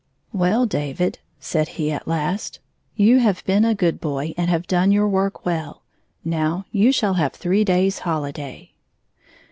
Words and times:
'* 0.21 0.25
Well, 0.33 0.65
David," 0.65 1.19
said 1.39 1.67
he 1.77 1.91
at 1.91 2.07
last," 2.07 2.57
you 2.95 3.19
have 3.19 3.45
been 3.45 3.63
a 3.63 3.75
good 3.75 4.01
boy 4.01 4.33
and 4.35 4.49
have 4.49 4.65
done 4.65 4.91
your 4.91 5.07
work 5.07 5.45
well. 5.45 5.83
Now 6.25 6.65
you 6.71 6.91
shall 6.91 7.13
have 7.13 7.33
three 7.33 7.63
days' 7.63 7.99
hohday." 7.99 8.71